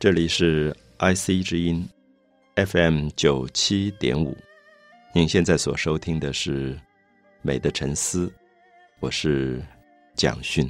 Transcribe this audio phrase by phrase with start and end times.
[0.00, 1.86] 这里是 IC 之音
[2.56, 4.34] FM 九七点五，
[5.12, 6.74] 您现在所收听的是
[7.42, 8.26] 《美的沉思》，
[9.00, 9.62] 我是
[10.14, 10.66] 蒋勋。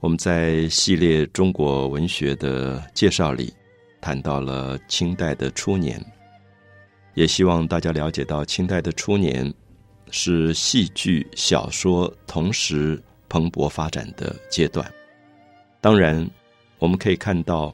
[0.00, 3.54] 我们在系列中国文学的介绍里，
[4.00, 6.04] 谈到了清代的初年，
[7.14, 9.54] 也希望大家了解到清代的初年
[10.10, 14.92] 是戏剧、小说同时蓬勃发展的阶段。
[15.80, 16.28] 当然，
[16.80, 17.72] 我们可以看到。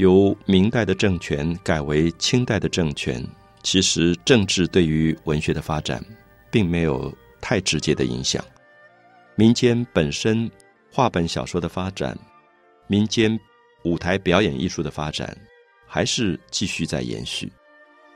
[0.00, 3.22] 由明代的政权改为清代的政权，
[3.62, 6.02] 其实政治对于文学的发展
[6.50, 8.42] 并没有太直接的影响。
[9.34, 10.50] 民间本身
[10.90, 12.18] 话本小说的发展，
[12.86, 13.38] 民间
[13.84, 15.36] 舞台表演艺术的发展，
[15.86, 17.52] 还是继续在延续。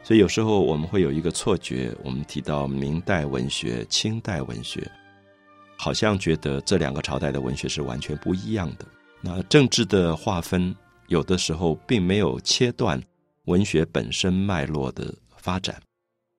[0.03, 4.91] 所以有时候我们会有一个错觉，我们提到明代文学、清代文学，
[5.77, 8.87] 好像觉得这两个朝代的文学是完全不一样的。
[9.21, 10.75] 那政治的划分。
[11.09, 13.01] 有的时候并没有切断
[13.45, 15.81] 文学本身脉络的发展，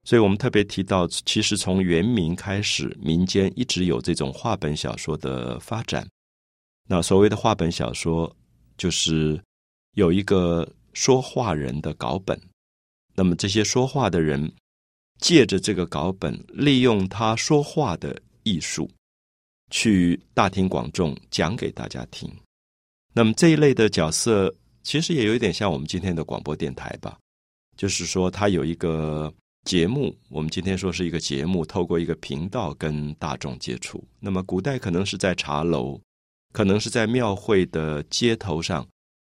[0.03, 6.07] 所以我们特别提到，其实从元明开始，民间一直有这种话本小说的发展。
[6.87, 8.35] 那所谓的话本小说，
[8.77, 9.41] 就是
[9.93, 12.39] 有一个说话人的稿本，
[13.15, 14.51] 那么这些说话的人
[15.19, 18.89] 借着这个稿本，利用他说话的艺术，
[19.71, 22.31] 去大庭广众讲给大家听。
[23.17, 27.17] 那么这一类的角色，其实也有一点像我们今天的广播电台吧，
[27.77, 34.03] 就是说，它有一个节目，我们今天说是一个节目，透过一个频道跟大众接触。
[34.19, 35.97] 那么古代可能是在茶楼，
[36.51, 38.85] 可能是在庙会的街头上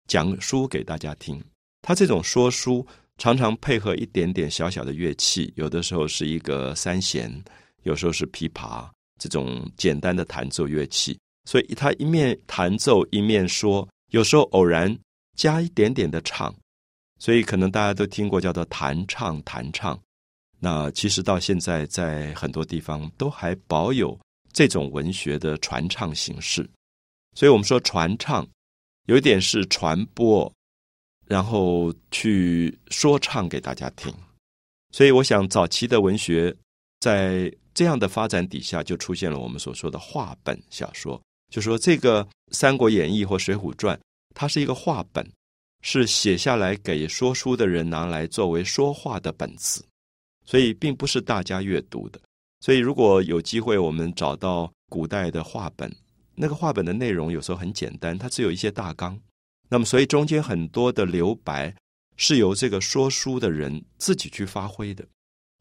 [0.08, 1.44] 讲书给大家听。
[1.82, 2.88] 他这种说书
[3.18, 7.30] 常常配合一点点小小的乐器，有的时候是一个三弦，
[7.84, 11.20] 有时候是琵琶这种简单的弹奏乐器。
[11.46, 14.98] 所以他一面弹奏一面说，有时候偶然
[15.36, 16.54] 加一点点的唱，
[17.20, 20.00] 所以可能大家都听过叫做弹唱弹唱。
[20.60, 24.18] 那其实到现在在很多地方都还保有
[24.54, 26.66] 这种文学的传唱形式。
[27.36, 28.48] 所以我们说传唱
[29.08, 30.50] 有一点是传播，
[31.26, 34.14] 然后去说唱给大家听。
[34.92, 36.56] 所以我想早期的文学
[37.02, 41.22] 在这样的发展底下，就出现了我们所说的话本小说。
[41.54, 43.96] 就说这个《三国演义》或《水浒传》，
[44.34, 45.24] 它是一个话本，
[45.84, 49.86] 是写下来给说书的人拿来作为说话的本子，
[50.48, 52.20] 所以并不是大家阅读的。
[52.60, 55.96] 所以如果有机会，我们找到古代的话本，
[56.34, 59.16] 那个话本的内容有时候很简单，它只有一些大纲。
[59.70, 61.72] 那么，所以中间很多的留白
[62.18, 65.06] 是由这个说书的人自己去发挥的。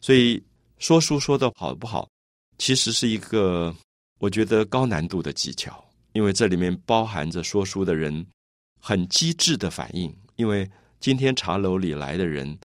[0.00, 0.42] 所以
[0.78, 2.08] 说书说的好不好，
[2.56, 3.76] 其实是一个。
[4.22, 8.24] 我觉得高难度的技巧，因为这里面包含着说书的人
[8.80, 10.16] 很机智的反应。
[10.36, 12.56] 因为今天茶楼里来的人，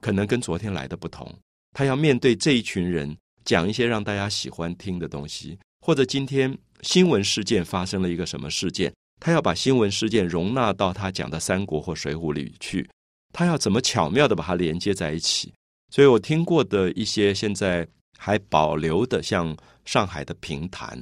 [0.00, 1.36] 可能跟昨天来的不同，
[1.72, 12.88] 他要面对这一群人，讲一些让大家喜欢听的东西，或者今天新闻事件发生了一个什么事件，他要把新闻事件容纳到他讲的三国或水浒里去，
[13.32, 15.52] 他要怎么巧妙的把它连接在一起？
[15.92, 17.84] 所以我听过的一些现在
[18.16, 19.56] 还保留的，像。
[19.84, 21.00] 上海的评弹，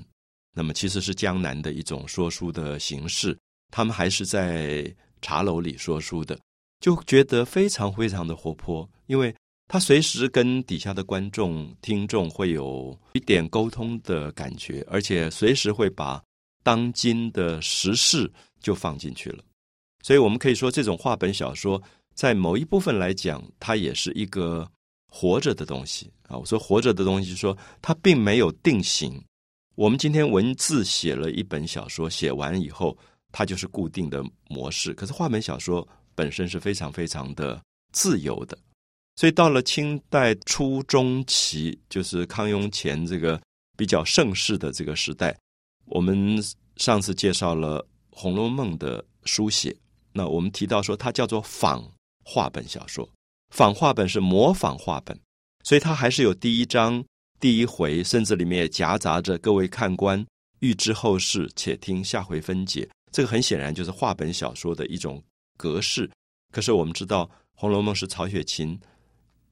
[0.55, 3.37] 那么其实是江南的一种说书的形式。
[3.71, 4.91] 他们还是在
[5.21, 6.39] 茶楼里说书的，
[6.81, 9.35] 就觉得非常非常的活泼，因为
[9.67, 16.23] 他随时跟底下的观众、听众会有一点沟通的感觉，而且随时会把
[16.63, 18.31] 当今的时事
[18.61, 19.45] 就放进去了。
[20.03, 21.83] 所以我们可以说，这种话本小说
[22.15, 24.71] 在某一部分来讲，它也是一个。
[25.21, 29.21] 活着的东西啊，我说活着的东西，说它并没有定型。
[29.75, 32.97] 我们今天文字写了一本小说，写完以后，
[33.33, 34.95] 它就是固定的模式。
[34.95, 37.61] 可是话本小说本身是非常非常的
[37.93, 38.57] 自由的。
[39.17, 43.43] 所以到了清代初中期，就是康雍乾这个
[43.77, 45.37] 比较盛世的这个时代，
[45.87, 46.41] 我们
[46.77, 47.81] 上次介绍了
[48.11, 49.77] 《红楼梦》的书写，
[50.13, 51.85] 那我们提到说它叫做仿
[52.25, 53.09] 话本小说。
[53.51, 55.19] 仿话本是模仿话本，
[55.65, 57.05] 所以它还是有第一章、
[57.41, 60.25] 第一回，甚至里面也夹杂着各位看官
[60.61, 62.89] 预知后事，且听下回分解。
[63.11, 65.23] 这个很显然就是话本小说的一种
[65.57, 66.11] 格式。
[66.53, 67.25] 可是我们知道，
[67.55, 68.79] 《红楼梦》是曹雪芹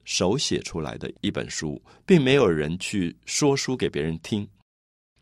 [0.05, 4.47] 手写出来的一本书，并没有人去说书给别人听，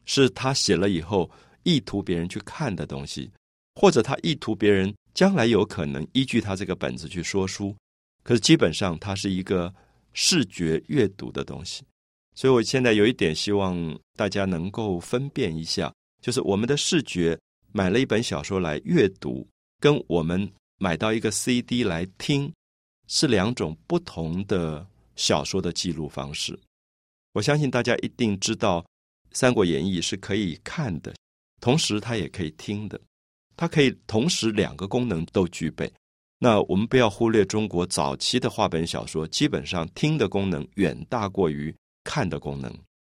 [0.05, 1.31] 是他写了以后
[1.63, 3.31] 意图别人去看的东西，
[3.75, 7.75] 或者他意图别人将来有可能依据他这个本子去说书。
[8.25, 9.71] 可是基本上它是一个
[10.13, 11.83] 视觉阅读的东西，
[12.33, 17.39] 所以我现在有一点希望大家能够分辨一下，就是我们的视觉
[17.71, 19.47] 买了一本小说来阅读，
[19.79, 22.51] 跟我们买到一个 CD 来听，
[23.07, 24.83] 是两种不同的
[25.15, 26.59] 小说的记录方式。
[27.33, 28.81] 我相信大家一定知道，
[29.33, 31.13] 《三国演义》是可以看的，
[31.61, 32.99] 同时它也可以听的，
[33.55, 35.91] 它可以同时两个功能都具备。
[36.37, 41.73] 那我们不要忽略中国早期的话本小说，基本上听的功能远大过于
[42.03, 42.71] 看的功能，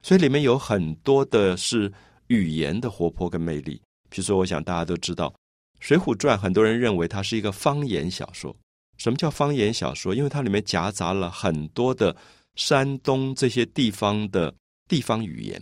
[0.04, 1.92] 所以里面有很多的是
[2.28, 3.82] 语言的活泼跟魅力。
[4.10, 5.30] 比如说，我想大家都知道，
[5.80, 8.56] 《水浒传》，很多人认为它是一个方言小说。
[8.98, 10.14] 什么叫方言小说？
[10.14, 12.16] 因为它里面夹杂了很多的
[12.56, 14.54] 山东这些地方的
[14.88, 15.62] 地方语言，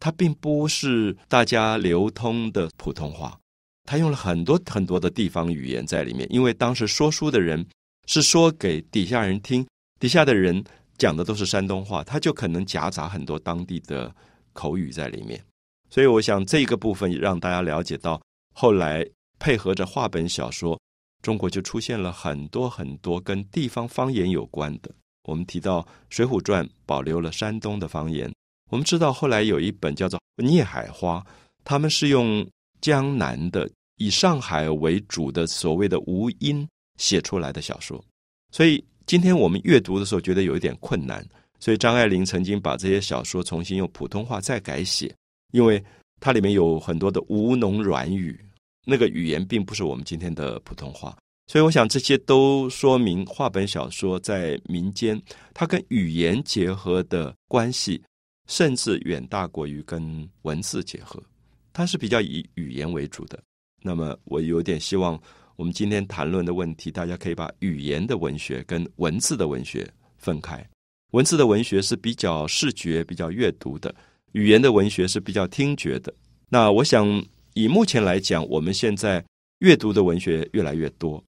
[0.00, 3.38] 它并不是大家流通的普通话。
[3.84, 7.66] 他用了很多很多的地方语言在里面，因为当时说书的人
[8.06, 9.66] 是说给底下人听，
[9.98, 10.62] 底下的人
[10.98, 14.14] 讲的都是山东话，他就可能夹杂很多当地的
[14.52, 15.42] 口语在里面。
[15.90, 18.22] 所以，我想这个部分让大家了解到，
[18.54, 19.04] 后来
[19.38, 20.80] 配合着话本小说，
[21.20, 24.90] 中国就出现了很多很多跟地方方言有关的。
[25.24, 28.32] 我们提到《水浒传》保留了山东的方言，
[28.70, 31.18] 我们知道后来有一本叫做《孽海花》，
[31.64, 32.48] 他们是用。
[32.82, 36.68] 江南的以上海为主的所谓的吴音
[36.98, 38.04] 写出来的小说，
[38.50, 41.26] 所以今天我们阅读的时候觉得有一点困难。
[41.58, 45.14] 所以张爱玲曾经把这些小说重新用普通话再改写，
[45.52, 45.82] 因为
[46.20, 48.38] 它里面有很多的吴侬软语，
[48.84, 51.16] 那个语言并不是我们今天的普通话。
[51.46, 55.20] 所以我想这些都说明话本小说在民间
[55.54, 58.02] 它跟语言结合的关系，
[58.48, 61.22] 甚至远大过于跟文字结合。
[61.72, 63.42] 它是比较以语言为主的，
[63.82, 65.20] 那么我有点希望，
[65.56, 69.88] 我们今天谈论的问题，大家可以把语言的文学跟文字的文学
[70.18, 70.64] 分开。
[71.12, 73.94] 文字的文学是比较视觉、比较阅读的，
[74.32, 76.14] 语言的文学是比较听觉的。
[76.48, 77.24] 那我想，
[77.54, 79.24] 以目前来讲，我们现在
[79.58, 81.22] 阅读的文学越来越多，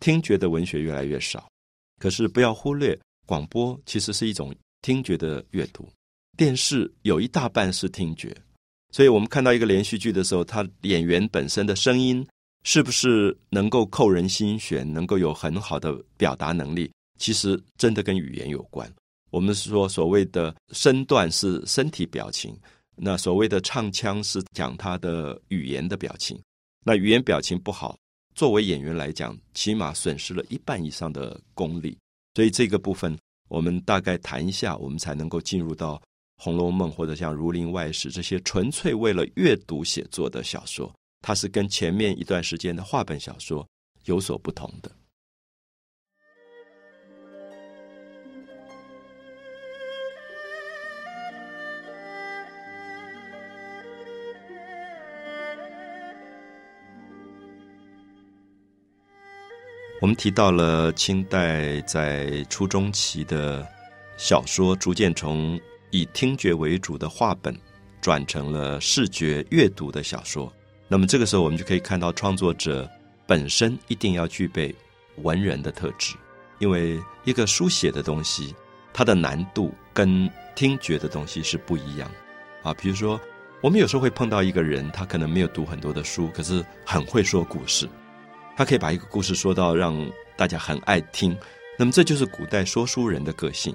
[0.00, 1.46] 听觉的文学越来越少。
[1.98, 5.88] 可是不要忽略，广播其实是一种听觉的阅读，
[6.36, 8.34] 电视有一大半是听觉。
[8.96, 12.26] 所以我们看到一个连续剧的时候，他演员本身的声音
[12.64, 16.90] 是不是能够扣人心弦，能够有很好的表达能力？
[17.18, 18.90] 其实真的跟语言有关。
[19.28, 22.58] 我们是说，所谓的身段是身体表情，
[22.96, 26.40] 那所谓的唱腔是讲他的语言的表情。
[26.82, 27.98] 那语言表情不好，
[28.34, 31.94] 作为演员来讲，起码损失了一半以上的功力。
[32.34, 33.14] 所以这个部分，
[33.48, 35.96] 我们大概谈一下，我们才能够进入到。
[36.38, 43.66] 《红楼梦》或者像《儒林外史》这些纯粹为了阅读写作的小说，它是跟前面一段时间的话本小说
[44.04, 44.90] 有所不同的。
[60.02, 63.66] 我们提到了清代在初中期的
[64.18, 65.58] 小说，逐渐从
[65.96, 67.58] 以听觉为主的话本，
[68.02, 70.52] 转成了视觉阅读的小说。
[70.88, 72.88] 那么这个时候，我们就可以看到创作者
[73.26, 74.74] 本身一定要具备
[75.22, 76.14] 文人的特质，
[76.58, 78.54] 因为一个书写的东西，
[78.92, 82.10] 它的难度跟听觉的东西是不一样。
[82.62, 83.18] 啊，比如说，
[83.62, 87.88] 我们有时候会碰到一个人，他可能没有读很多的书，可是很会说故事，
[88.54, 89.96] 他可以把一个故事说到让
[90.36, 91.34] 大家很爱听。
[91.78, 93.74] 那么这就是古代说书人的个性。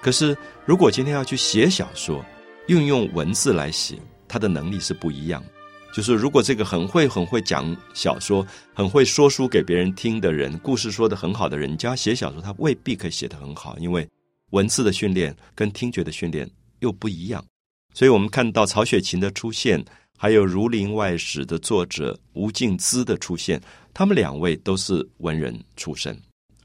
[0.00, 2.24] 可是，如果今天要去写小说，
[2.68, 5.42] 运用文字来写，他的能力是不一样。
[5.92, 14.06] 就是如果这个很会很会讲小说、很会说书给别人听的人，故事说的很好的人，叫他写小说，他未必可以写得很好，因为
[14.50, 16.48] 文字的训练跟听觉的训练
[16.80, 17.44] 又不一样。
[17.94, 19.82] 所以我们看到曹雪芹的出现，
[20.16, 23.60] 还有《儒林外史》的作者吴敬梓的出现，
[23.92, 26.16] 他们两位都是文人出身，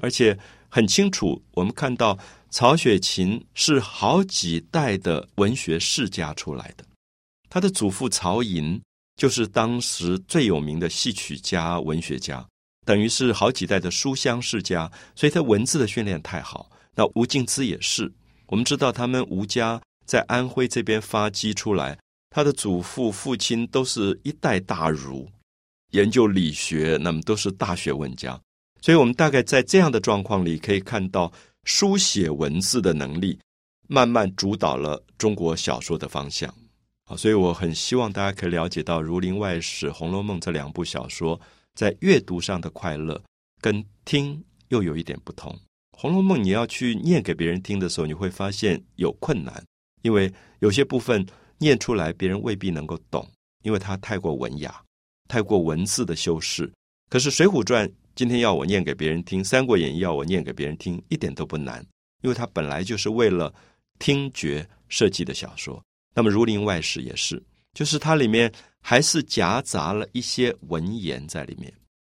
[0.04, 0.38] 而且
[0.70, 2.20] 很清楚，我们看到。
[2.56, 6.86] 曹雪芹是好几代的文学世家出来的，
[7.50, 8.80] 他的祖父曹寅
[9.16, 12.48] 就是当时最有名的戏曲家、文学家，
[12.86, 16.70] 等于是好几代的书香世家，所以他文字的训练太好。
[16.94, 18.14] 那吴敬梓也是，
[18.46, 21.98] 我们知道他们吴家在安徽这边发迹出来，
[22.30, 25.28] 他的祖父、父亲都是一代大儒，
[25.94, 28.40] 研究理学，那么都是大学问家，
[28.84, 31.32] 所以我们大概在这样的状况里可以看到。
[31.66, 33.40] 书写文字的能力，
[33.88, 36.54] 慢慢主导了中国小说的方向。
[37.06, 41.40] 啊，所以我很希望大家可以了解到《儒林外史》《红楼梦》这两部小说
[41.74, 43.24] 在阅读上的快乐，
[43.62, 45.54] 跟听又有一点不同。
[45.98, 49.64] 《红楼梦》你要去念给别人听的时候，你会发现有困难，
[50.02, 51.26] 因为有些部分
[51.60, 53.26] 念出来别人未必能够懂，
[53.64, 54.84] 因为它太过文雅，
[55.30, 56.70] 太过文字的修饰。
[57.10, 61.84] 可是《水浒传》今天要我念给别人听，《三国演义》要我念给别人听，一点都不难，
[62.22, 63.54] 因为它本来就是为了
[63.98, 65.84] 听觉设计的小说。
[66.14, 67.42] 那么《儒林外史》也是，
[67.74, 68.52] 就是它里面
[68.82, 71.74] 还是夹杂了一些文言在里面，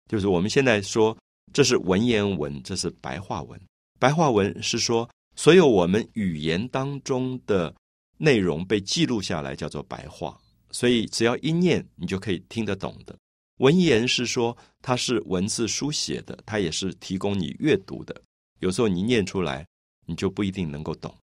[0.09, 1.17] 就是我们现在说
[1.53, 3.61] 这是文言文，这是白话文。
[4.01, 7.73] 白话文是说所有我们语言当中的
[8.19, 10.37] 内容被记录下来，叫做白话。
[10.73, 13.17] 所以只要一念，你就可以听得懂的。
[13.59, 18.21] 文言是说它是文字书写的，它也是提供你阅读的。
[18.61, 19.67] 有时候你念出来，
[20.07, 21.15] 你就不一定能够懂。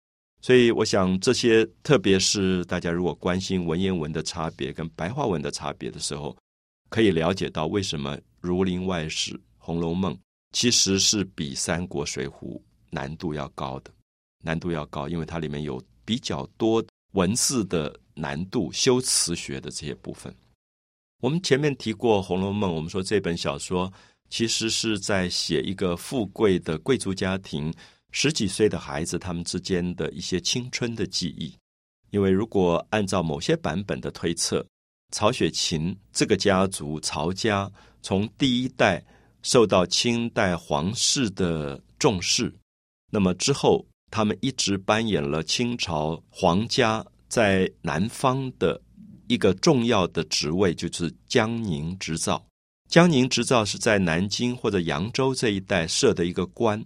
[0.40, 6.36] 所以我想这些，特别是大家如果关心文言文的差别跟白话文的差别的时候，
[6.88, 10.14] 可以了解到为什么《儒林外史》《红楼梦》
[10.52, 12.56] 其实是比《三国》《水浒》
[12.90, 13.90] 难度要高的，
[14.42, 17.98] 难度要高，因为它里面有比较多文字的。
[18.12, 20.34] 难度修辞学的这些部分，
[21.20, 23.92] 我们前面提过《红楼梦》，我们说这本小说
[24.30, 27.72] 其实是在写一个富贵的贵族家庭
[28.10, 31.54] 十几岁的孩子他们之间的一些青春的记忆。
[32.10, 34.66] 因为如果按照某些版本的推测，
[35.12, 37.70] 曹雪芹这个家族曹家
[38.02, 39.04] 从第一代
[39.42, 42.52] 受到清代皇室的重视，
[43.12, 47.04] 那么之后他们一直扮演了清朝皇家。
[47.28, 48.82] 在南方的
[49.30, 52.44] 一个重要的职位就是江宁织造。
[52.88, 56.84] 江宁织造是在南京或者扬州这一带设的一个官。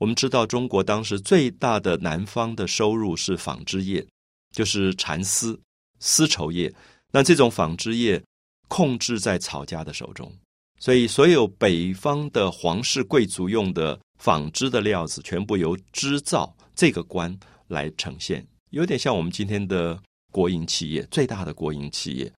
[0.00, 4.04] 我们知道，中国当时最大的南方的收入是纺织业，
[4.50, 5.56] 就是蚕丝、
[6.00, 6.74] 丝绸业。
[7.12, 8.20] 那这种纺织业
[8.66, 10.32] 控制在曹家的手中，
[10.80, 18.44] 所以所有北方的皇室贵族用的纺织的料子，全部由织造这个官来呈现。
[18.70, 19.96] 有点像我们今天的
[20.34, 22.32] 国营企业，最大的国营企业。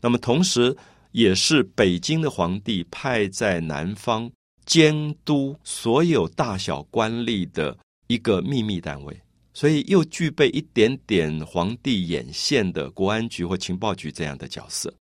[0.00, 0.76] 那么，同时
[1.10, 4.30] 也是北京的皇帝派在南方
[4.64, 7.76] 监督所有大小官吏的
[8.06, 9.20] 一个秘密单位，
[9.52, 14.94] 所以又具备一点点皇帝眼线的国安局或情报局这样的角色。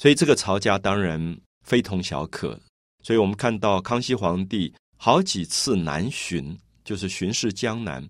[0.00, 2.58] 所以，这个曹家当然非同小可。
[3.04, 8.08] 所以我们看到康熙皇帝好几次南巡，就是巡视江南，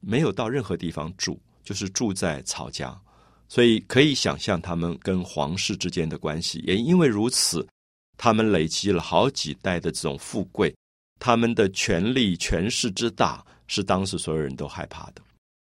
[0.00, 1.40] 没有到任何地方住。
[1.64, 3.00] 就是住在曹家，
[3.52, 6.64] 所以可以想象他们跟皇室之间的关系。
[6.66, 7.68] 也因为如此，
[8.16, 10.74] 他们累积了好几代的这种富贵，
[11.20, 15.20] 他们的权力权势之大，是当时所有人都害怕的。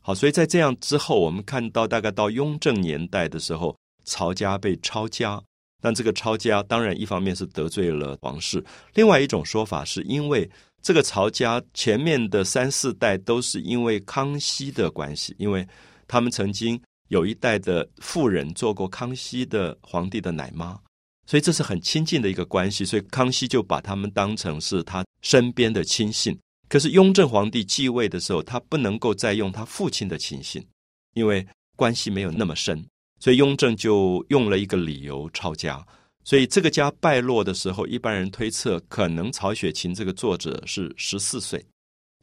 [0.01, 5.41] 好，所以在这样之后，我们看到大概到雍正年代的时候，曹家被抄家。
[5.81, 8.63] 但这个抄家当然一方面是得罪了皇室，
[8.93, 10.49] 另外一种说法是因为。
[10.81, 15.67] 这个曹家前面的三四代都是因为康熙的关系，因为
[16.07, 20.79] 他们曾经有一代的妇人做过康熙的皇帝的奶妈，
[21.27, 26.37] 所以这是很亲近的一个关系，所以康熙就把他们当成是他身边的亲信。
[26.67, 30.65] 可是雍正皇帝继位的时候，他不能够再用他父亲的亲信，
[31.13, 31.45] 因为
[31.75, 32.83] 关系没有那么深，
[33.19, 35.85] 所以雍正就用了一个理由抄家。
[36.23, 41.63] 所以这个家败落的时候，一般人推测可能曹雪芹这个作者是十四岁。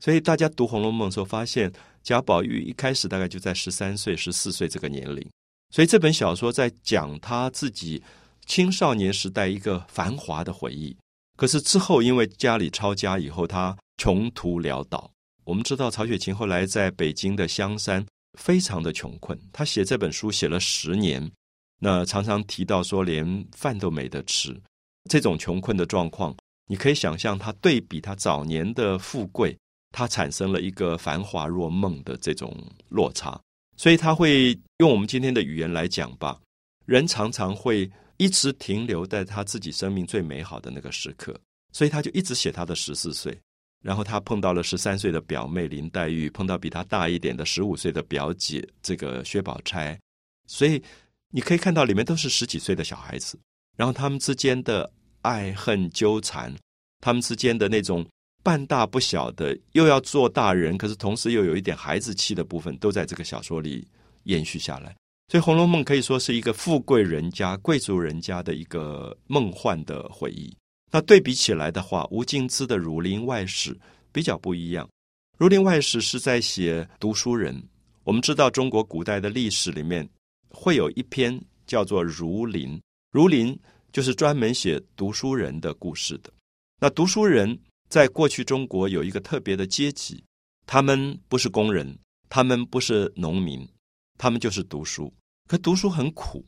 [0.02, 5.24] 所以大家读《红楼梦》的时候，发现贾宝玉一开始大概就在十三岁、十四岁这个年龄。
[5.70, 8.02] 所以这本小说在讲他自己
[8.44, 10.96] 青少年时代一个繁华的回忆。
[11.36, 15.08] 可是之后因为家里抄家以后，他穷途潦倒。
[15.44, 18.04] 我们知道曹雪芹后来在北京的香山
[18.36, 21.30] 非常的穷困，他写这本书写了十年。
[21.78, 24.60] 那常常提到说，连饭都没得吃，
[25.08, 29.56] 这种穷困的状况，你可以想象，他对比他早年的富贵，
[29.92, 32.52] 他产生了一个繁华若梦的这种
[32.88, 33.40] 落差，
[33.76, 36.40] 所以他会用我们今天的语言来讲吧，
[36.86, 41.38] 人常常会一直停留在他自己生命最美好的那个时刻，
[41.72, 43.38] 所以他就一直写他的十四岁，
[43.82, 49.96] 然后他碰到了十三岁的表妹林黛玉，碰到比他大一点的十五岁的表姐这个薛宝钗，
[50.48, 50.82] 所以。
[51.34, 53.38] 你可以看到里面都是十几岁的小孩子，
[53.74, 56.54] 然后他们之间的爱恨纠缠，
[57.00, 58.06] 他们之间的那种
[58.42, 63.86] 半大不小的，又要做大人，可是同时又有一点孩子气的部分，都在这个小说里
[64.24, 64.94] 延续下来。
[65.28, 70.54] 所以《红楼梦》可以说是一个富贵人家、贵族人家的一个梦幻的回忆。
[70.90, 73.74] 那对比起来的话，吴敬梓的《儒林外史》
[74.12, 74.86] 比较不一样，
[75.38, 77.62] 《儒林外史》是在写读书人。
[78.04, 80.08] 我们知道中国古代的历史里面。
[80.54, 82.72] 会有一篇叫做《儒林》，
[83.10, 83.54] 《儒林》
[83.90, 86.30] 就是专门写读书人的故事的。
[86.78, 87.58] 那读书人
[87.92, 90.24] 在过去中国有一个特别的阶级，
[90.64, 91.94] 他们不是工人，
[92.30, 93.68] 他们不是农民，
[94.16, 95.12] 他们就是读书。
[95.46, 96.42] 可读书很苦。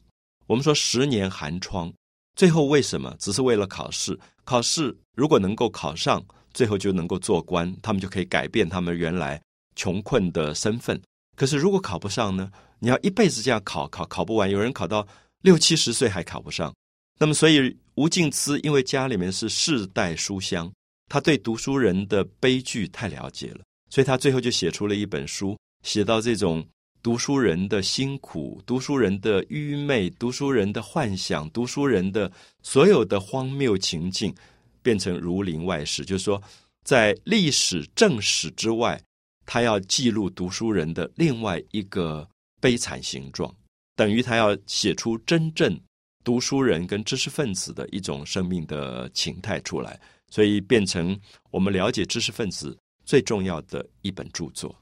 [0.47, 1.93] 我们说十年寒窗，
[2.35, 3.15] 最后为什么？
[3.19, 4.19] 只是为了考试。
[4.45, 6.25] 考试如果能够考上，
[6.55, 9.39] 最后就能够做官，他们就可以改变他们原来
[9.77, 10.99] 穷困的身份。
[11.37, 12.51] 可是如果考不上呢？
[12.79, 14.51] 你要一辈子这样考，考考不完。
[14.51, 15.07] 有人考到
[15.43, 16.75] 六七十岁还考不上。
[17.19, 20.73] 那么，所以吴敬梓因为家里面是世代书香，
[21.09, 26.67] 他对读书人的悲剧太了解了，所以他最后就写出了一本书，写到这种。
[27.03, 32.33] 读书人的辛苦，读书人的愚昧，读书人的幻想，读书人的
[32.63, 34.35] 所有的荒谬情境，
[34.83, 36.03] 变成儒林外史。
[36.03, 36.43] 就是说，
[36.83, 38.99] 在历史正史之外，
[39.45, 42.27] 他要记录读书人的另外一个
[42.59, 43.55] 悲惨形状，
[43.95, 45.79] 等于他要写出真正
[46.25, 50.01] 读书人跟知识分子的一种生命的情态出来，
[50.35, 51.17] 所以变成
[51.53, 54.75] 我们了解知识分子最重要的一本著作。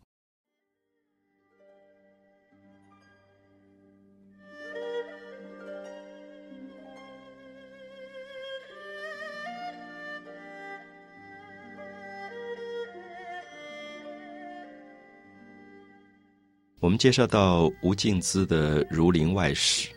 [16.81, 19.91] 我们介绍到吴敬梓的《儒林外史》，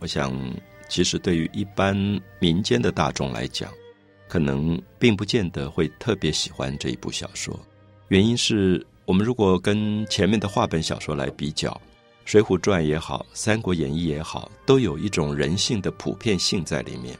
[0.00, 0.30] 我想，
[0.86, 1.96] 其实对于一般
[2.38, 3.72] 民间的大众来讲，
[4.28, 7.58] 可能并不见得会特别喜欢这一部小说。
[8.08, 11.70] 原因是我们如果跟前面的话本小说来比较，
[12.24, 17.18] 《水浒传》也好，《三国演义》也好，都有一种人性的普遍性在里面。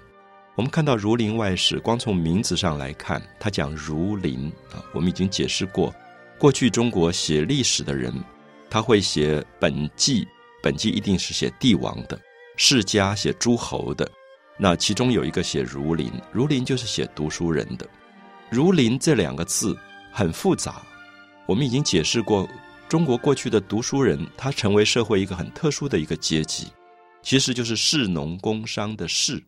[0.54, 5.94] 我们看到《儒林外史》，光从名字上来看，它讲儒林啊，我们已经解释过，
[6.38, 8.12] 过去中国写历史的人。
[8.70, 10.28] 他会写本纪，
[10.62, 12.20] 本纪一定是写帝王的，
[12.56, 14.06] 世家写诸侯的。
[14.60, 17.88] 那其中有一个写儒林，儒林就是写读书人的。
[18.50, 19.78] 儒林这两个字
[20.10, 20.82] 很复杂，
[21.46, 22.48] 我们已经解释过，
[22.88, 26.66] 中国过去的读书人，他成为社会一个很特殊的一个阶级，
[27.22, 29.40] 其实就是士农工商的士。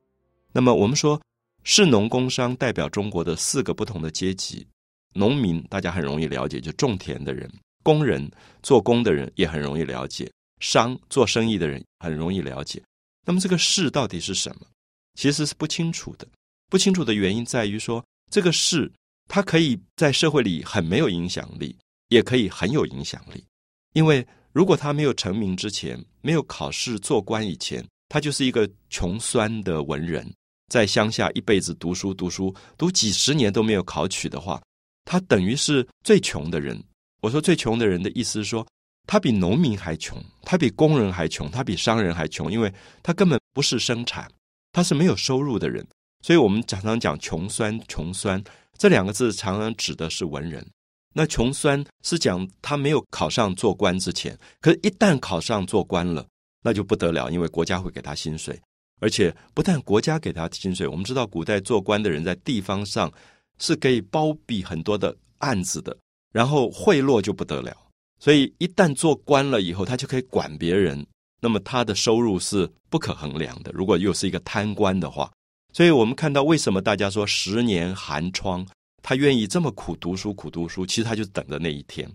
[0.52, 1.20] 那么我们说，
[1.64, 4.64] 士农工商代表中国的四个不同的阶级，
[5.12, 7.50] 农民大家很容易了解，就种田的人。
[7.82, 8.30] 工人
[8.62, 12.80] 做工的人也很容易了解，商做生意的人很容易了解。
[13.26, 14.66] 那么这个士到底是什么？
[15.14, 16.26] 其实是不清楚的。
[16.68, 18.90] 不清楚的原因在于说，这个事
[19.28, 21.76] 他可以在社会里很没有影响力，
[22.08, 23.44] 也可以很有影响力。
[23.92, 30.32] 因为如果他没有成名之前，没有考试做官以前，他就是一个穷酸的文人，
[30.68, 34.62] 在乡下一辈子读书读书读几十年都没有考取的话，
[35.04, 36.80] 他等于是最穷的人。
[37.20, 38.66] 我说最穷的人的意思是说，
[39.06, 44.30] 他比农民还穷，他比工人还穷，他比商人还穷，因为他根本不是生产，
[44.72, 45.86] 他是没有收入的人。
[46.22, 48.42] 所以我们常常讲“穷酸”，“穷酸”
[48.76, 50.66] 这两个字常常指的是文人。
[51.14, 56.26] 那“穷酸”是讲他没有考上做官之前，可是一旦考上做官了，
[56.62, 58.60] 那就不得了，因为国家会给他薪水，
[59.00, 63.12] 而且不但国家给他薪水，我们知道古代做官的人在地方上
[63.58, 65.96] 是可以包庇很多的案子的。
[66.32, 67.76] 然后贿赂就不得了，
[68.20, 71.04] 所以一旦做官了以后，他就可以管别人，
[71.40, 73.72] 那么他的收入是不可衡量的。
[73.72, 75.30] 如果又是一个贪官的话，
[75.72, 78.66] 所以我们看到为什么大家说十年寒窗，
[79.02, 82.10] 他愿意这么苦读书，苦读书，其实他就等着那一天。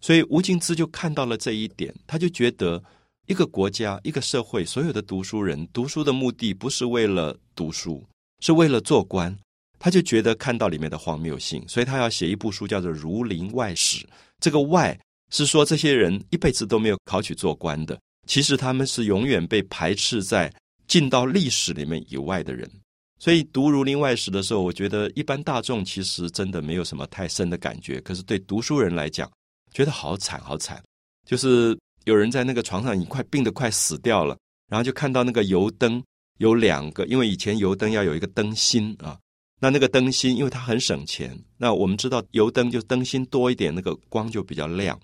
[0.00, 2.82] 所以吴敬梓就看到了这一点，他就觉得
[3.26, 8.04] 一个国家、一个社会，所有的读书人读书的目的不是为了读书，
[8.40, 9.36] 是为了做官。
[9.80, 13.98] 他就觉得看到里面的荒谬性，所以他要写一部书，叫做《儒林外史》。
[14.40, 14.98] 这个“外”
[15.30, 17.96] 是说这些人一辈子都没有考取做官的，
[18.28, 20.52] 其实他们是永远被排斥在
[20.86, 22.70] 进到历史里面以外的人。
[23.18, 29.28] 所以读《儒林外史》的时候，我觉得一般大众其实真的没有什么太深的感觉，可是对读书人来讲，
[29.72, 30.80] 觉得好惨好惨。
[31.26, 34.38] 就是有人在那个床上已经快病得快死掉了，
[34.70, 36.00] 然后就看到那个油灯
[36.36, 39.18] 有两个，因为以前油灯要有一个灯芯啊。
[39.60, 41.36] 那那个灯芯，因为它很省钱。
[41.56, 44.96] 那我们知道油灯就灯芯多一点，那个光就比较亮。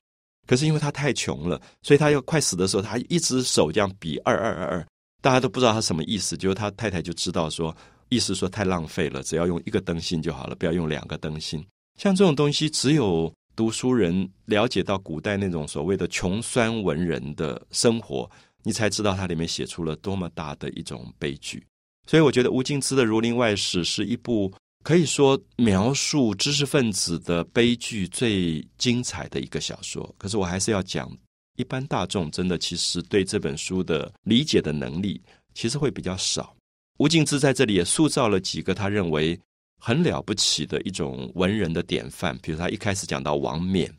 [0.47, 4.87] 可是因为他太穷了，所以他要快死的时候，他一只手这样比二二二二，
[5.23, 6.37] 大家都不知道他什么意思。
[6.37, 7.75] 就是他太太就知道说，
[8.09, 11.65] 意思说太浪费了，只要用一个灯芯就好了，不要用两个灯芯。
[11.99, 18.29] 像这种东西，只有读书人了解到古代那种所谓的穷酸文人的生活，
[18.63, 21.65] 你才知道它里面写出了多么大的一种悲剧。
[22.07, 24.53] 所以我觉得吴敬梓的《儒林外史》是一部
[24.85, 30.15] 可以说描述知识分子的悲剧最精彩的一个小说。
[30.19, 31.11] 可是我还是要讲，
[31.57, 35.23] 一般大众真的其实对这本书的理解的能力
[35.55, 36.55] 其实会比较少。
[36.99, 39.41] 吴敬之在这里也塑造了几个他认为
[39.81, 43.91] 很了不起的一种文人的典范，比如他一开始讲到王冕，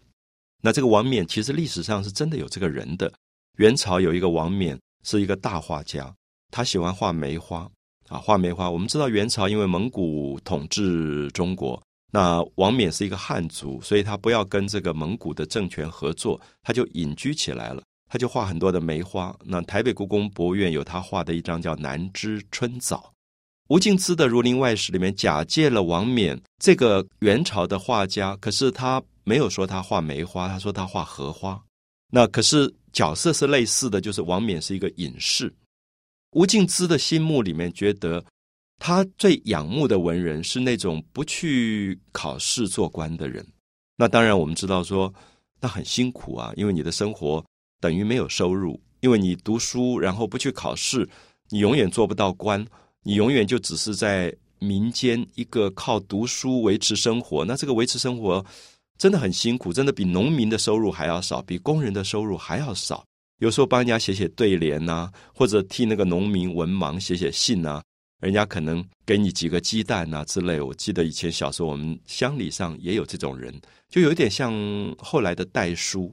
[0.62, 3.12] 那这个王冕其实历史上是真的有这个人的。
[3.58, 6.14] 元朝有一个王冕是一个大画家，
[6.52, 7.68] 他喜欢画梅花。
[8.10, 8.70] 啊，画梅花。
[8.70, 17.82] 我们知道元朝因为蒙古统治中国，那王冕是一个汉族，所以他不要跟这个蒙古的政权合作，他就隐居起来了。
[18.08, 19.36] 他就画很多的梅花。
[19.44, 22.98] 那台北故宫博物院有他画的一张叫《南枝春早》。
[23.68, 31.60] 吴敬梓的《儒林外史》里面假借了王冕这个元朝的画家，可是他没有说他画梅花，他说他画荷花。
[32.12, 35.52] 那可是角色是类似的，就是王冕是一个隐士。
[36.36, 38.22] 吴敬梓的心目里面觉得，
[38.78, 43.46] 他最仰慕的文人是那种不去考试做官的人。
[43.96, 45.14] 那当然我们知道说，
[45.62, 47.44] 那很辛苦啊，因为你的生活
[47.80, 51.08] 等于没有收入，因为你读书然后不去考试，
[51.52, 52.66] 你永远做不到官。
[53.04, 58.46] 你永远就只是在民间一个靠读书维持生活，那这个维持生活
[58.98, 63.06] 真的很辛苦，真的比农民的收入还要少，比工人的收入还要少。
[63.46, 67.80] 有时候帮人家写写对联呐，或者替那个农民文盲写写信呐，
[68.20, 70.60] 人家可能给你几个鸡蛋呐之类。
[70.60, 73.54] 我记得以前小时候我们乡里上也有这种人，
[73.88, 74.52] 就有点像
[74.98, 76.12] 后来的代书，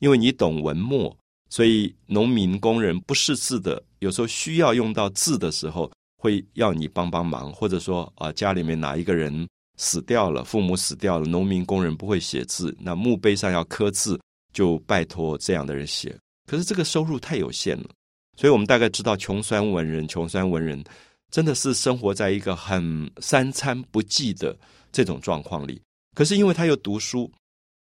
[0.00, 1.16] 因为你懂文墨，
[1.48, 5.90] 所以农民工人不识字的，有时候需要用到字的时候。
[6.18, 14.18] 会要你帮帮忙，或者说啊，家里面哪一个人死掉了，父母死掉了，农民工人不会写字，那墓碑上要刻字，
[14.52, 16.18] 就拜托这样的人写。
[16.46, 17.90] 可是这个收入太有限了，
[18.36, 20.82] 所以我们大概知道，穷酸文人，穷酸文人
[21.30, 24.56] 真的是生活在一个很三餐不济的
[24.92, 25.80] 这种状况里。
[26.14, 27.30] 可是因为他又读书，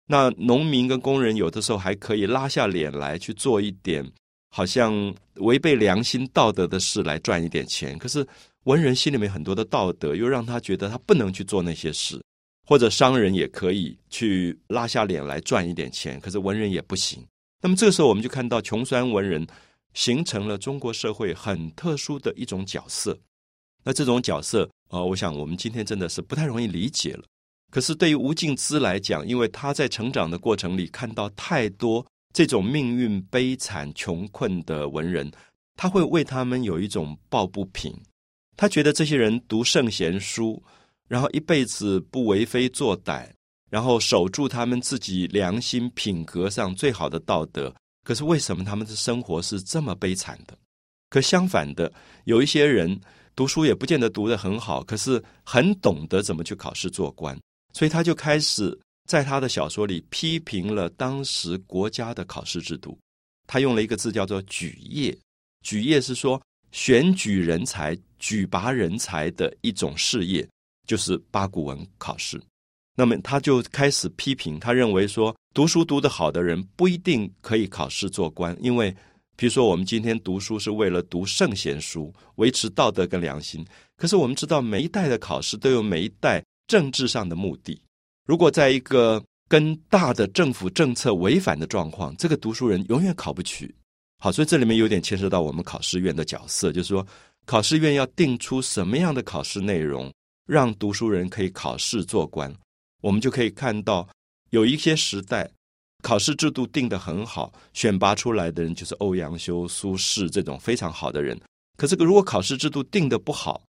[0.08, 4.10] 那农民跟工人有的时候还可以拉下脸来去做一点。
[4.54, 8.28] 好像违背良心道德的事来赚一点钱，可是
[8.66, 12.22] 文人心里面很多的道德又让他觉得他不能去做那些事，
[12.68, 17.26] 或者商人也可以去拉下脸来赚一点钱，可是文人也不行。
[17.62, 19.46] 那么这个时候我们就看到穷酸文人
[19.94, 23.18] 形成了中国社会很特殊的一种角色。
[23.84, 27.24] 那这种角色啊，我想我们今天真的是不太容易理解了。
[27.72, 32.06] 可是对于吴敬梓来讲，因为他在成长的过程里看到太多。
[32.34, 35.30] 这种命运悲惨、穷困的文人，
[35.76, 37.94] 他会为他们有一种抱不平。
[38.56, 40.64] 他觉得这些人读圣贤书，
[41.10, 43.32] 然后一辈子不为非作歹，
[43.72, 47.74] 然后守住他们自己良心品格上最好的道德。
[48.04, 50.56] 可是为什么他们的生活是这么悲惨的？
[51.10, 51.92] 可相反的，
[52.26, 53.02] 有一些人
[53.36, 57.36] 读书也不见得读得很好，可是很懂得怎么去考试做官，
[57.74, 58.80] 所以他就开始。
[59.08, 62.98] 在他的小说里批评了当时国家的考试制度，
[63.46, 65.18] 他用了一个字叫做“举业”。
[65.66, 70.48] 举业是说选举人才、举拔人才的一种事业，
[70.88, 72.42] 就是八股文考试。
[72.96, 78.96] 那么他就开始批评，他认为说读书读得好的人不一定可以考试做官，因为
[79.36, 83.66] 比如说我们今天读书是为了读圣贤书，维持道德跟良心。
[83.98, 87.82] 可是我们知道每一代的考试都有每一代政治上的目的。
[88.28, 93.74] 如果在一个跟大的政府政策违反的状况，这个读书人永远考不取。
[94.20, 97.06] 好，所以这里面有点牵涉到我们考试院的角色，就是说，
[97.46, 100.14] 考试院要定出什么样的考试内容，
[100.46, 102.54] 让读书人可以考试做官。
[103.02, 104.08] 我们就可以看到，
[104.52, 105.50] 有一些时代
[106.02, 111.40] 考试制度定得很好，选拔出来的人就是欧阳修、苏轼这种非常好的人。
[111.78, 113.64] 可是，如果考试制度定得不好，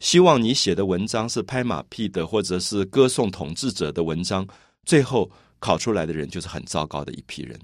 [0.00, 4.46] 希望你写的文章是拍马屁的，或者是歌颂统治者的文章，
[4.84, 7.58] 最后考出来的人就是很糟糕的一批人。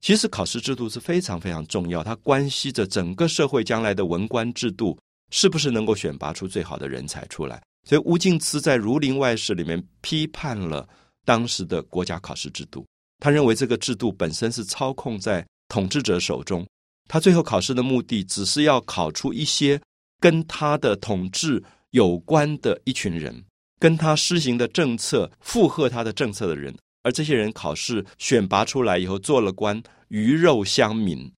[0.00, 4.98] 其实考试制度是非常非常重要，它关系着整个社会将来的文官制度
[5.30, 7.62] 是不是能够选拔出最好的人才出来。
[7.84, 10.88] 所以吴敬梓在《儒林外史》里面批判了
[11.24, 12.86] 当时的国家考试制度，
[13.18, 16.66] 他认为这个制度本身是操控在统治者手中，
[17.08, 19.80] 他最后考试的目的只是要考出一些。
[20.20, 23.44] 跟他的统治有关的一群人，
[23.78, 31.30] 跟他施行的政策附和他的政策的人，而这些人考试选拔出来以后做了官，鱼肉乡民，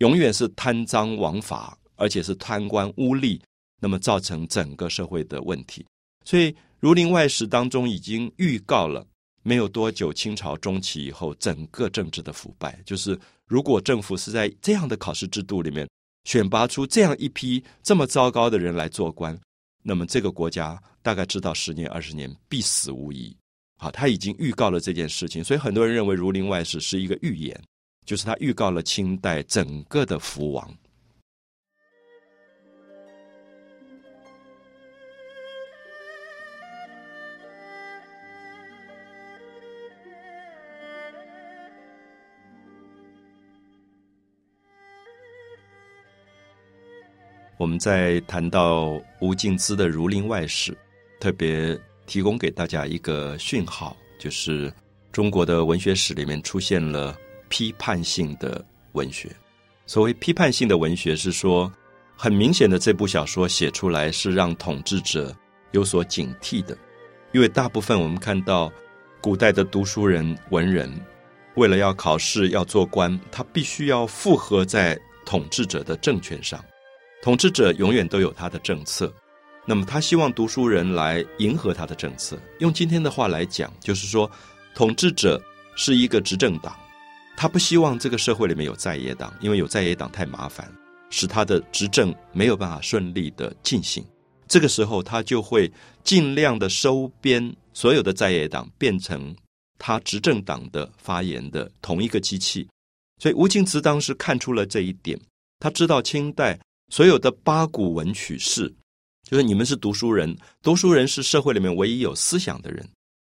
[0.00, 3.40] 永远是贪赃枉法，而且是贪官污吏，
[3.80, 5.86] 那么造成整个社会的问题。
[6.24, 9.06] 所以《儒林外史》当中已经预告了，
[9.42, 15.88] 没有多久清朝中期以后，整个政治的腐败，就是如果政府是在这样的考试制度里面。
[16.24, 19.38] 选拔出这样一批这么糟糕的人来做官，
[19.82, 23.36] 那么这个国家大概知道十年二十年必死无疑。
[23.76, 27.62] 好，他已经预告了这件事情，所以很多人认为《儒林外史》是一个预言，
[28.06, 30.74] 就是他预告了清代整个的福亡。
[47.56, 50.72] 我们在谈到吴敬梓的《儒林外史》，
[51.20, 54.72] 特别提供给大家一个讯号，就是
[55.12, 57.16] 中国的文学史里面出现了
[57.48, 59.30] 批判性的文学。
[59.86, 61.72] 所谓批判性的文学，是说
[62.16, 65.34] 很明显的，这部小说写出来是让统治者
[65.70, 66.76] 有所警惕的，
[67.32, 68.72] 因为大部分我们看到
[69.20, 70.92] 古代的读书人、文人，
[71.54, 76.62] 为了要考试、要做官，他必须要附和在统治者的政权上。
[77.24, 79.10] 统治者永远都有他的政策，
[79.64, 82.38] 那么他希望读书人来迎合他的政策。
[82.58, 84.30] 用今天的话来讲，就是说，
[84.74, 85.42] 统治者
[85.74, 86.78] 是一个执政党，
[87.34, 90.70] 他不希望这个社会里面有在野党，因为有在野党太麻烦，
[91.08, 94.04] 使他的执政没有办法顺利的进行。
[94.46, 99.34] 这个时候，他就会尽量的收编所有的在野党，变成
[99.78, 102.68] 他执政党的发言的同一个机器。
[103.18, 105.18] 所以，吴敬梓当时看出了这一点，
[105.58, 106.60] 他知道清代。
[106.94, 108.72] 所有的八股文曲士，
[109.28, 112.88] 就是你们是读书人，读书人是社会里面唯一有思想的人。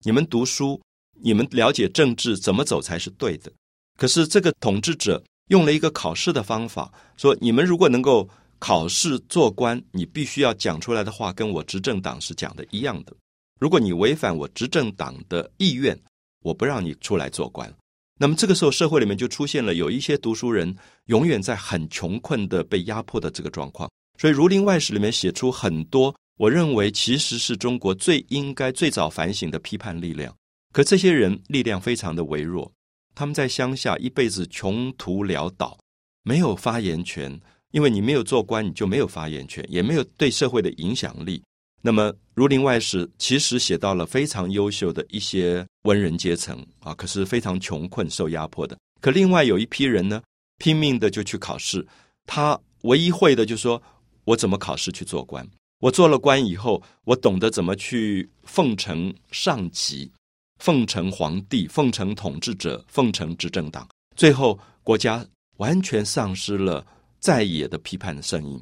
[0.05, 0.81] 你们读书，
[1.21, 3.51] 你们了解政治怎么走才是对的。
[3.97, 13.13] 可是这个统治者用了一个考试的方法，说你们如果能够考试做官，你必须要讲出来的话跟我执政党是讲的一样的。
[13.59, 16.01] 如果你违反我执政党的意愿，
[16.43, 17.69] 我不让你出来做官。
[18.21, 23.89] 那么这个时候，社会里面就出现了有一些读书人永远在很穷困的被压迫的这个状况。
[24.17, 30.35] 所以《儒林外史》里面写出很多，我认为其实是中国最应该最早反省的批判力量。
[30.73, 32.69] 可这些人力量非常的微弱，
[33.15, 35.79] 他们在乡下一辈子穷途潦倒，
[36.23, 37.39] 没有发言权，
[37.71, 41.41] 因为你没有做官，你就没有发言权，也没有对社会的影响力。
[41.81, 48.77] 那么《儒林外史》其实写到了非常优秀的一些文人阶层啊，可是非常穷困、受压迫的。
[48.99, 50.21] 可另外有一批人呢，
[50.57, 51.87] 拼命的就去考试。
[52.25, 53.81] 他唯一会的就是说，
[54.25, 55.47] 我怎么考试去做官？
[55.79, 60.11] 我做了官以后，我懂得怎么去奉承上级、
[60.57, 63.87] 奉承皇帝、奉承统治者、奉承执政党。
[64.17, 65.25] 最后，国家
[65.57, 66.85] 完全丧失了
[67.21, 68.61] 在野的批判的声音。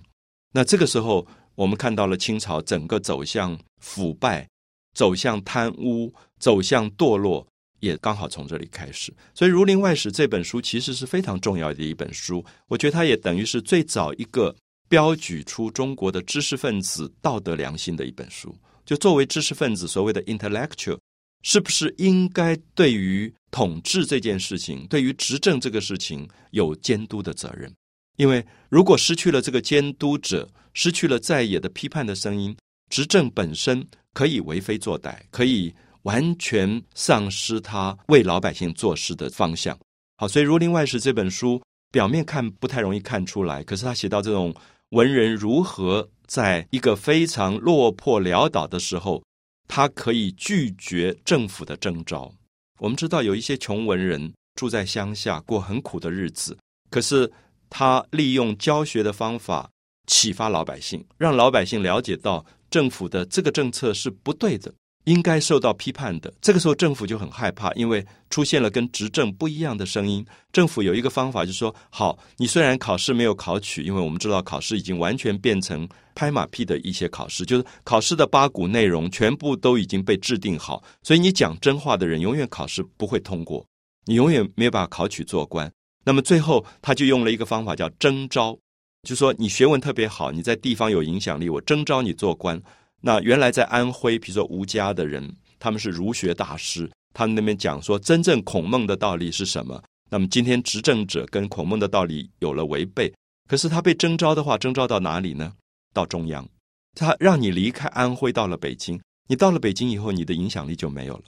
[0.54, 1.28] 那这个时候。
[1.58, 4.48] 我们看到了清朝整个走向腐败、
[4.94, 7.46] 走向贪污、走向堕落，
[7.80, 9.12] 也刚好从这里开始。
[9.34, 12.46] 所以《儒林外史》这本书其实是非常重要的一本书。
[12.68, 14.56] 我觉得它也等于是最早一个
[14.88, 18.56] 标举出中国的知识分子道德良心的一本书。
[18.86, 21.00] 就作为知识分子，所谓的 intellectual，
[21.42, 27.74] 是不是应该对于统治这件事情、对于执政这个事情有监督的责任？
[28.18, 32.56] 因为如果失去了这个监督者，失去了在野的批判的声音，
[32.90, 39.78] 执政本身可以为非作歹，可以完全丧失他为老百姓做事的方向。
[40.18, 44.54] 好，所以《儒林外史》这本书表面看不太容易看出来，可是他写到这种
[44.90, 49.24] 文人如何在一个非常落魄潦倒的时候，
[49.68, 52.32] 他可以拒绝政府的征召。
[52.80, 56.58] 我们知道有一些穷文人住在乡下，过很苦的日子，
[56.90, 57.32] 可是
[57.70, 59.70] 他利用教学的方法。
[60.10, 66.34] 启发老百姓，让老百姓了解到政府的这个政策是不对的，应该受到批判的。
[66.40, 70.26] 这个时候，政府就很害怕，因为出现了跟执政不一样的声音。
[70.54, 83.66] 政府有一个方法，就是说：好，你虽然考试没有考取，因为我们知道考试已经完全变成拍马屁的一些考试，就是考试的八股内容全部都已经被制定好，所以你讲真话的人永远考试不会通过，
[84.06, 85.70] 你永远没有办法考取做官。
[86.08, 88.58] 那么最后，他就用了一个方法叫征召。
[89.04, 92.62] 就说你学问特别好，你在地方有影响力，我征召你做官。
[93.02, 99.84] 那原来在安徽，比如说吴家的人，他们是儒学大师，他们那边讲说，真正孔孟的道理是什么？
[100.10, 103.14] 那么今天执政者跟孔孟的道理有了违背，
[103.50, 105.52] 可是他被征召的话，征召到哪里呢？
[105.94, 106.48] 到中央，
[106.96, 108.98] 他让你离开安徽，到了北京。
[109.28, 111.24] 你到了北京以后，你的影响力就没有了。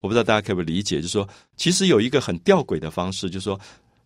[0.00, 3.60] 我不知道大家可不可以理解，就是说，其实有一个很吊诡的方式，就是说，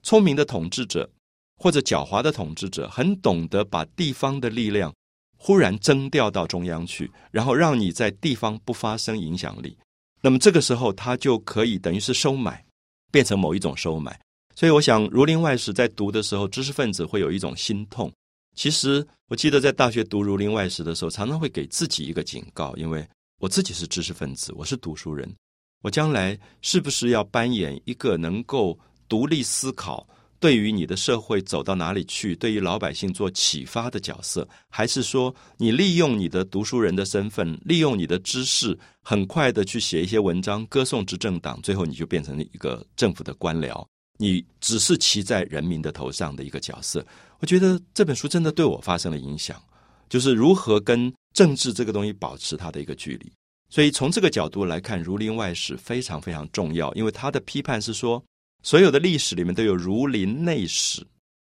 [0.06, 1.10] 聪明的统治者。
[1.58, 4.94] 或者狡猾的统治者很懂得把地方的力量
[5.38, 9.74] 忽然征调到中央去，然后让你在地方不发生影响力。
[10.20, 12.62] 那么这个时候，他就可以等于是收买，
[13.10, 14.20] 变成某一种收买。
[14.54, 18.12] 所以，我想《儒林外史》在读的时候，知识分子会有一种心痛。
[18.54, 23.08] 其实，我记得在大学读《儒林外史》的时候，常常会给自己一个警告，因为
[23.40, 25.34] 我自己是知识分子，我是读书人，
[25.82, 30.06] 我将来是不是要扮演一个能够独立思考？
[30.38, 43.84] 对于你的社会走到哪里去，对于老百姓做启发的角色，还是说你利用你的读书人的身份，利用你的知识，很快的去写一些文章歌颂执政党，最后你就变成了一个政府的官僚？
[44.18, 47.04] 你只是骑在人民的头上的一个角色。
[47.40, 49.60] 我觉得这本书真的对我发生了影响，
[50.08, 53.32] 就是如何跟政治这个东西保持它的一个距离。
[53.70, 58.22] 所以从这个角度来看，《儒林外史》非常非常重要，因为他的批判是说，
[58.66, 61.06] 所有的历史里面都有儒林内史。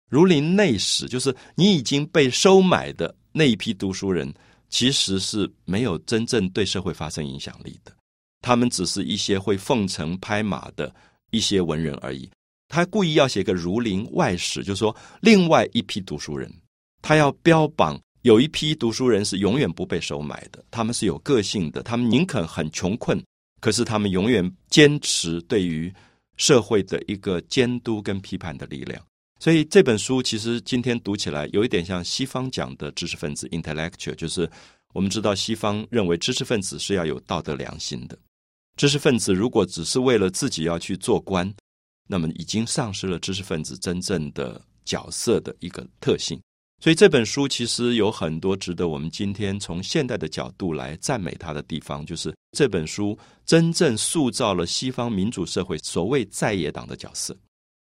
[0.09, 4.33] 儒林内史就是你已经被收买的那一批读书人，
[4.69, 7.91] 其实是没有真正对社会发生影响力的，
[8.39, 10.95] 他们只是一些会奉承拍马的
[11.31, 12.29] 一些文人而已。
[12.69, 16.49] 他故意要写个儒林外史，就是说另外一批读书人，
[17.01, 17.99] 他要标榜。
[18.21, 23.21] 有一批读书人是永远不被收买的，他们是有个性的，他们宁肯很穷困，
[23.59, 25.93] 可是他们永远坚持对于
[26.39, 28.99] 社会的一个监督跟批判的力量。
[29.39, 34.49] 所以这本书其实今天读起来有一点像西方讲的知识分子 （intellectual），就是
[34.93, 38.17] 我们知道西方认为知识分子是要有道德良心的。
[38.75, 41.53] 知识分子如果只是为了自己要去做官，
[42.07, 46.41] 那么已经丧失了知识分子真正的角色的一个特性。
[46.81, 57.35] 所以这本书其实有很多值得我们今天从现代的角度来赞美它的地方，就是这本书真正塑造了西方民主社会所谓在野党的角色。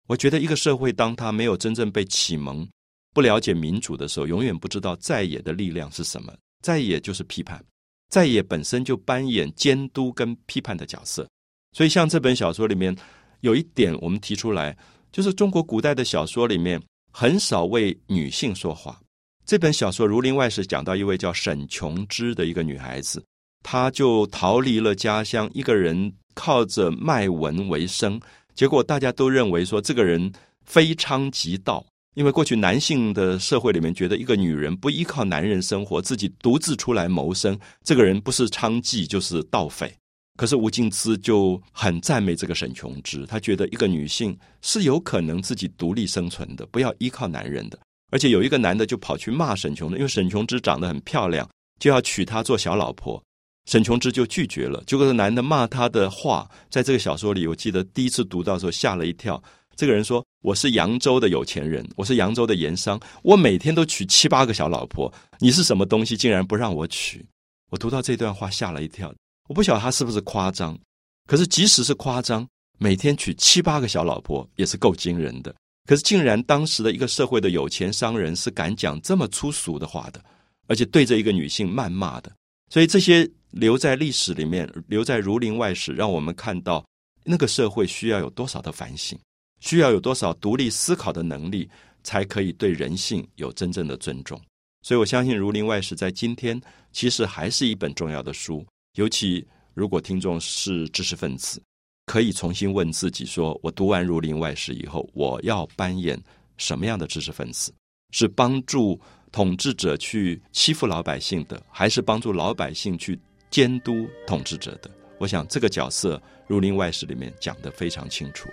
[0.07, 2.65] 我觉得一个社会当他没有真正被启蒙、
[3.13, 6.33] 不了解民主的时候，永远不知道在野的力量是什么。
[6.63, 7.61] 在野就是批判，
[8.09, 11.27] 在野本身就扮演监督跟批判的角色。
[11.73, 12.95] 所以像这本小说里面
[13.41, 14.77] 有一点我们提出来，
[15.11, 16.81] 就是中国古代的小说里面。
[17.19, 19.01] 很少为女性说话。
[19.43, 23.25] 这本小说《儒林外史》讲到一位叫沈琼枝的一个女孩子，
[23.63, 28.21] 她就逃离了家乡，一个人靠着卖文为生。
[28.53, 30.31] 结果大家都认为说这个人
[30.63, 39.91] 非娼即盗，因为过去男性的社会里面觉得一个女人不依靠男人生活，自己独自出来谋生，这个人不是娼妓就是盗匪。
[40.37, 47.77] 可是吴敬梓就很赞美这个沈琼枝，他觉得一个女性是有可能自己独立生存的，不要依靠男人的。
[48.11, 53.21] 而且有一个男的就跑去骂沈琼枝，因为沈琼枝长得很漂亮，就要娶她做小老婆。
[53.65, 54.81] 沈琼枝就拒绝了。
[54.87, 59.43] 结果这男的骂他的话，在这个小说里，我记得第一次读到的时候吓了一跳。
[59.75, 65.13] 这个人说：“我是扬州的有钱人，我是扬州的盐商，我每天都娶七八个小老婆。
[65.39, 67.25] 你是什么东西，竟然不让我娶？”
[67.69, 69.13] 我读到这段话吓了一跳。
[69.47, 70.77] 我不晓得他是不是夸张，
[71.25, 75.55] 可是即使是夸张，每天娶七八个小老婆也是够惊人的。
[75.85, 80.21] 可是竟然当时的一个社会的有钱商人是敢讲这么粗俗的话的，
[80.67, 82.31] 而且对着一个女性谩骂的。
[82.69, 86.85] 所以这些留在历史里面，留在《儒林外史》，让我们看到
[87.23, 89.17] 那个社会需要有多少的反省，
[89.61, 91.69] 需要有多少独立思考的能力，
[92.03, 94.37] 才可以对人性有真正的尊重。
[94.81, 98.65] 所以我相信《儒林外史》在今天其实还是一本重要的书。
[98.97, 101.61] 尤其如果听众是知识分子，
[102.07, 106.19] 可以重新问自己：说我读完《儒林外史》以后，我要扮演
[106.57, 107.71] 什么样的知识分子？
[108.11, 108.99] 是帮助
[109.31, 113.19] 统治者去欺负老百姓的，还是帮助老百姓去
[113.51, 114.89] 监督统治者的？
[115.19, 118.49] 我想这个角色《儒林外史》里面讲得非常清楚。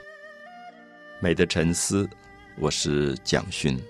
[1.23, 2.07] 美的沉思，
[2.59, 3.83] 我是蒋勋。